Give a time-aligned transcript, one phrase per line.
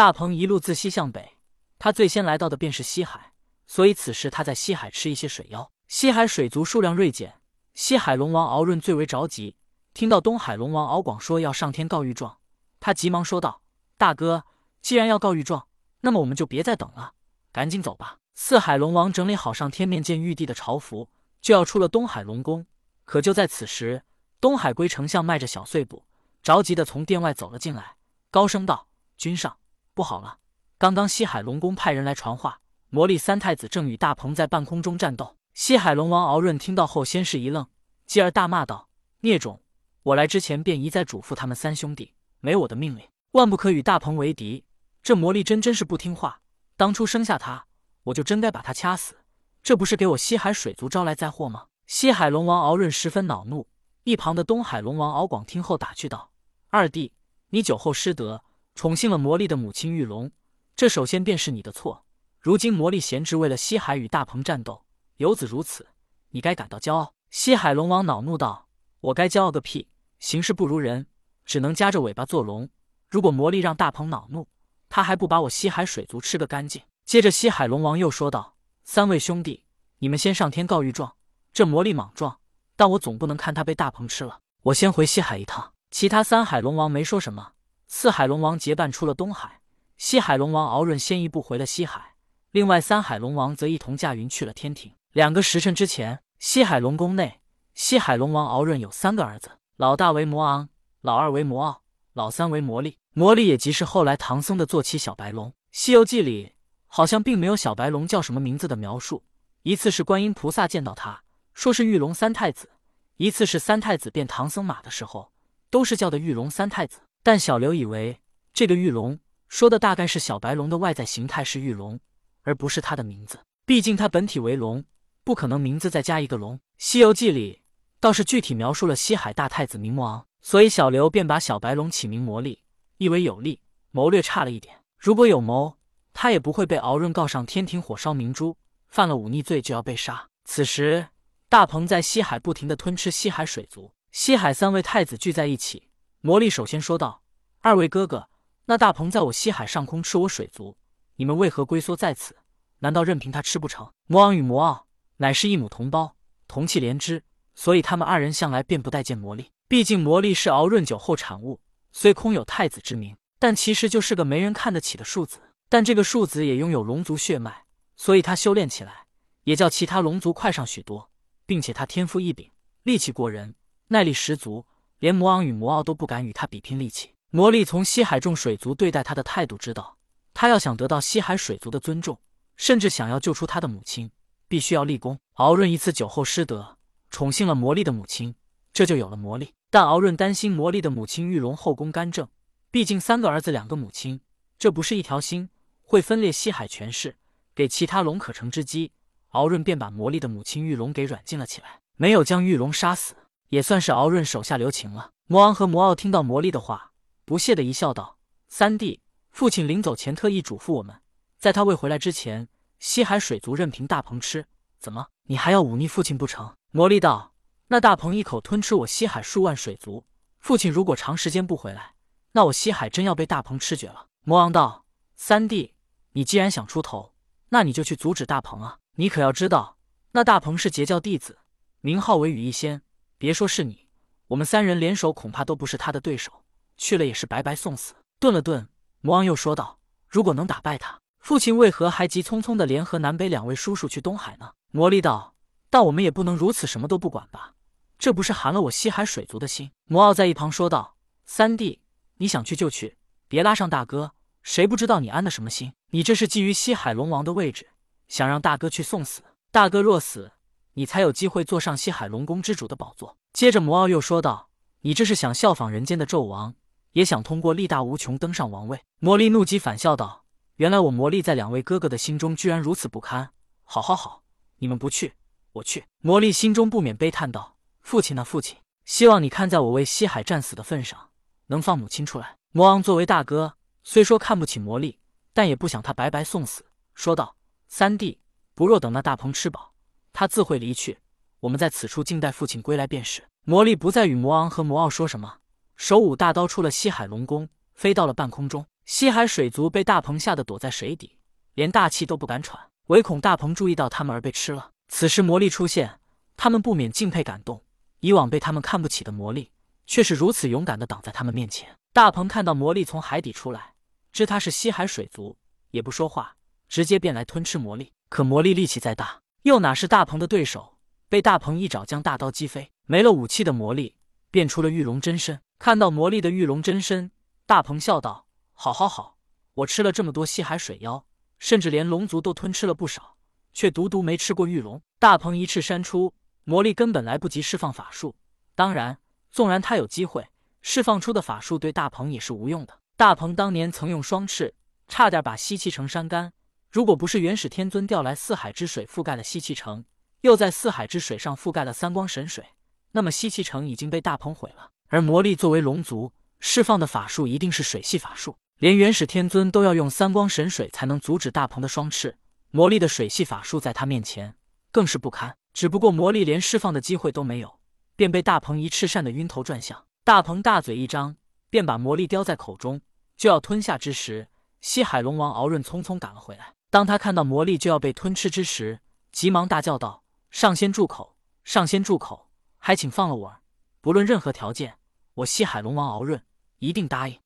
[0.00, 1.36] 大鹏一路自西向北，
[1.78, 3.34] 他最先来到的便是西海，
[3.66, 5.70] 所以此时他在西海吃一些水妖。
[5.88, 7.34] 西海水族数量锐减，
[7.74, 9.56] 西海龙王敖润最为着急。
[9.92, 12.38] 听到东海龙王敖广说要上天告御状，
[12.80, 13.60] 他急忙说道
[13.98, 14.46] ：“大哥，
[14.80, 15.68] 既然要告御状，
[16.00, 17.12] 那么我们就别再等了，
[17.52, 21.10] 赶紧走吧。”四海龙王整理好上天面见玉帝的朝服，
[21.42, 22.66] 就要出了东海龙宫。
[23.04, 24.02] 可就在此时，
[24.40, 26.06] 东海龟丞相迈着小碎步，
[26.42, 27.96] 着急的从殿外走了进来，
[28.30, 28.88] 高声道
[29.18, 29.54] ：“君上。”
[30.00, 30.38] 不好了！
[30.78, 35.36] 刚刚西海龙宫派人来传话，魔力三太子正与大鹏在半空中战斗。
[35.52, 37.66] 西海龙王敖润听到后，先是一愣，
[38.06, 38.88] 继而大骂道
[39.20, 39.60] ：“孽种！
[40.04, 44.64] 我来之前便一再嘱咐他们三兄弟，没我的命令，万不可与大鹏为敌。
[45.02, 46.40] 这魔力真真是不听话，
[46.78, 47.66] 当初生下他，
[48.04, 49.18] 我就真该把他掐死。
[49.62, 53.68] 这不是给我西海水族招来灾祸吗？”西海龙王敖润十分恼怒，
[54.04, 56.30] 一旁的东海龙王敖广听后打趣道
[56.70, 57.12] ：“二弟，
[57.50, 58.42] 你酒后失德。”
[58.80, 60.32] 宠幸了魔力的母亲玉龙，
[60.74, 62.06] 这首先便是你的错。
[62.40, 64.86] 如今魔力贤侄为了西海与大鹏战斗，
[65.18, 65.86] 有子如此，
[66.30, 67.12] 你该感到骄傲。
[67.28, 68.68] 西海龙王恼怒道
[69.02, 69.90] ：“我该骄傲个屁！
[70.18, 71.06] 行事不如人，
[71.44, 72.70] 只能夹着尾巴做龙。
[73.10, 74.48] 如果魔力让大鹏恼怒，
[74.88, 79.66] 他还不把我西海水族吃个干净？”接着，西海龙王又说道：“三位兄弟，
[79.98, 81.14] 你们先上天告御状。
[81.52, 82.40] 这魔力莽撞，
[82.76, 84.40] 但我总不能看他被大鹏吃了。
[84.62, 87.52] 我先回西海一趟。”其他三海龙王没说什么。
[87.92, 89.62] 四海龙王结伴出了东海，
[89.96, 92.14] 西海龙王敖润先一步回了西海，
[92.52, 94.92] 另外三海龙王则一同驾云去了天庭。
[95.12, 97.40] 两个时辰之前，西海龙宫内，
[97.74, 100.68] 西海龙王敖润有三个儿子，老大为魔昂，
[101.00, 102.96] 老二为魔傲，老三为魔力。
[103.12, 105.48] 魔力也即是后来唐僧的坐骑小白龙。
[105.72, 106.52] 《西游记》里
[106.86, 109.24] 好像并没有小白龙叫什么名字的描述。
[109.64, 111.24] 一次是观音菩萨见到他，
[111.54, 112.68] 说是玉龙三太子；
[113.16, 115.32] 一次是三太子变唐僧马的时候，
[115.68, 117.00] 都是叫的玉龙三太子。
[117.22, 118.20] 但小刘以为
[118.52, 119.18] 这个玉龙
[119.48, 121.98] 说的大概是小白龙的外在形态是玉龙，
[122.42, 123.38] 而不是它的名字。
[123.66, 124.84] 毕竟它本体为龙，
[125.22, 126.56] 不可能名字再加一个龙。
[126.78, 127.62] 《西游记》里
[128.00, 132.62] 倒是具体描述了西海大太子明魔昂，所以小刘便把小白龙起名魔力，
[132.96, 133.60] 意为有力。
[133.92, 135.76] 谋略差了一点，如果有谋，
[136.12, 138.56] 他也不会被敖润告上天庭火烧明珠，
[138.88, 140.28] 犯了忤逆罪就要被杀。
[140.44, 141.08] 此时
[141.48, 145.89] 大鹏在西海不停的吞吃西海水族，西海三位太子聚在一起。
[146.22, 147.22] 魔力首先说道
[147.60, 148.28] ：“二位哥哥，
[148.66, 150.76] 那大鹏在我西海上空吃我水族，
[151.16, 152.36] 你们为何龟缩在此？
[152.80, 154.86] 难道任凭他吃不成？”魔昂与魔傲
[155.16, 156.14] 乃是一母同胞，
[156.46, 159.50] 同气连枝，所以他们二人向来便不待见魔力。
[159.66, 161.58] 毕竟魔力是敖润酒后产物，
[161.90, 165.40] 虽空有太子之名，但其实就是个没人看得起的庶子。
[165.70, 167.64] 但这个庶子也拥有龙族血脉，
[167.96, 169.06] 所以他修炼起来
[169.44, 171.10] 也叫其他龙族快上许多，
[171.46, 172.50] 并且他天赋异禀，
[172.82, 173.54] 力气过人，
[173.88, 174.66] 耐力十足。
[175.00, 177.14] 连魔昂与魔傲都不敢与他比拼力气。
[177.30, 179.96] 魔力从西海众水族对待他的态度知道，
[180.32, 182.18] 他要想得到西海水族的尊重，
[182.56, 184.10] 甚至想要救出他的母亲，
[184.46, 185.18] 必须要立功。
[185.34, 186.76] 敖润一次酒后失德，
[187.10, 188.34] 宠幸了魔力的母亲，
[188.72, 189.54] 这就有了魔力。
[189.70, 192.28] 但敖润担心魔力的母亲玉龙后宫干政，
[192.70, 194.20] 毕竟三个儿子两个母亲，
[194.58, 195.48] 这不是一条心，
[195.82, 197.16] 会分裂西海权势，
[197.54, 198.92] 给其他龙可乘之机。
[199.28, 203.14] 敖润便把魔力的母亲玉龙给软禁了起来，没有将玉龙杀死。
[203.50, 205.10] 也算是敖润手下留情了。
[205.26, 206.92] 魔王和魔傲听到魔力的话，
[207.24, 208.18] 不屑的一笑，道
[208.48, 209.00] ：“三弟，
[209.30, 211.00] 父亲临走前特意嘱咐我们，
[211.38, 214.46] 在他未回来之前，西海水族任凭大鹏吃。
[214.78, 217.34] 怎么，你还要忤逆父亲不成？”魔力道
[217.68, 220.04] ：“那大鹏一口吞吃我西海数万水族，
[220.38, 221.94] 父亲如果长时间不回来，
[222.32, 224.84] 那我西海真要被大鹏吃绝了。”魔王道
[225.16, 225.74] ：“三弟，
[226.12, 227.14] 你既然想出头，
[227.50, 228.78] 那你就去阻止大鹏啊！
[228.96, 229.76] 你可要知道，
[230.12, 231.38] 那大鹏是截教弟子，
[231.80, 232.82] 名号为羽翼仙。”
[233.20, 233.86] 别说是你，
[234.28, 236.42] 我们三人联手，恐怕都不是他的对手。
[236.78, 237.92] 去了也是白白送死。
[238.18, 238.66] 顿了顿，
[239.02, 245.34] 魔王又说道：“如果能打败他，父亲为何还急匆匆的联合南北两位叔叔去东海呢？”魔力道
[245.68, 247.52] ：“但我们也不能如此什么都不管吧？
[247.98, 251.82] 这不是寒了我西海水族的心。”魔傲在一旁说道：“三弟，
[252.16, 252.96] 你想去就去，
[253.28, 254.14] 别拉上大哥。
[254.42, 255.74] 谁不知道你安的什么心？
[255.90, 257.68] 你这是觊觎西海龙王的位置，
[258.08, 259.20] 想让大哥去送死。
[259.52, 260.32] 大哥若死。”
[260.74, 263.16] 你才有机会坐上西海龙宫之主的宝座。
[263.32, 264.50] 接着魔傲又说道
[264.82, 266.54] ：“你这是想效仿人间的纣王，
[266.92, 270.24] 也想通过力大无穷登上王位？”魔力怒极反笑道
[270.56, 273.30] ：“原来我魔力在两位哥哥的心中居然如此不堪！
[273.64, 274.22] 好好好，
[274.58, 275.14] 你们不去，
[275.52, 281.10] 我去。”魔力心中不免悲叹道：“父亲啊，父亲，希望你看在我为西海战死的份上，
[281.46, 284.98] 能放母亲出来。”魔昂作为大哥，虽说看不起魔力，
[285.32, 287.36] 但也不想他白白送死，说道
[287.68, 288.20] ：“三弟，
[288.54, 289.72] 不若等那大鹏吃饱。”
[290.12, 290.98] 他自会离去，
[291.40, 293.22] 我们在此处静待父亲归来便是。
[293.44, 295.38] 魔力不再与魔昂和魔傲说什么，
[295.76, 298.66] 手舞大刀出了西海龙宫，飞到了半空中。
[298.84, 301.18] 西海水族被大鹏吓得躲在水底，
[301.54, 304.70] 连大气都不敢喘，唯恐大鹏注意到他们而被吃了。
[304.88, 306.00] 此时魔力出现，
[306.36, 307.62] 他们不免敬佩感动。
[308.00, 309.52] 以往被他们看不起的魔力，
[309.86, 311.76] 却是如此勇敢的挡在他们面前。
[311.92, 313.74] 大鹏看到魔力从海底出来，
[314.10, 315.36] 知他是西海水族，
[315.70, 316.34] 也不说话，
[316.68, 317.92] 直接便来吞吃魔力。
[318.08, 320.78] 可魔力力气再大，又哪是大鹏的对手？
[321.08, 322.70] 被大鹏一爪将大刀击飞。
[322.84, 323.96] 没了武器的魔力
[324.30, 325.40] 变出了玉龙真身。
[325.58, 327.10] 看到魔力的玉龙真身，
[327.46, 329.16] 大鹏笑道：“好好好，
[329.54, 331.04] 我吃了这么多西海水妖，
[331.38, 333.16] 甚至连龙族都吞吃了不少，
[333.54, 336.12] 却独独没吃过玉龙。”大鹏一翅扇出，
[336.44, 338.16] 魔力根本来不及释放法术。
[338.54, 338.98] 当然，
[339.30, 340.26] 纵然他有机会
[340.60, 342.78] 释放出的法术，对大鹏也是无用的。
[342.96, 344.54] 大鹏当年曾用双翅，
[344.88, 346.32] 差点把西岐城扇干。
[346.72, 349.84] 如果不是元始天尊调来四海之水覆盖了西岐城，
[350.20, 352.44] 又在四海之水上覆盖了三光神水。
[352.92, 362.16] 那么西岐城已经被大鹏毁了，而魔力作为龙族释放的法术一定是水系法术，连元始天尊都要用三光神水才能阻止大鹏的双翅。
[362.52, 364.36] 魔力的水系法术在他面前
[364.70, 365.36] 更是不堪。
[365.52, 367.58] 只不过魔力连释放的机会都没有，
[367.96, 369.84] 便被大鹏一翅扇得晕头转向。
[370.04, 371.16] 大鹏大嘴一张，
[371.50, 372.80] 便把魔力叼在口中，
[373.16, 374.28] 就要吞下之时，
[374.60, 376.54] 西海龙王敖润匆匆赶了回来。
[376.70, 378.80] 当他看到魔力就要被吞吃之时，
[379.10, 381.16] 急忙大叫道：“上仙住口！
[381.44, 383.36] 上仙住口！”还请放了我，
[383.80, 384.78] 不论任何条件，
[385.14, 386.22] 我西海龙王敖润
[386.58, 387.20] 一定答应。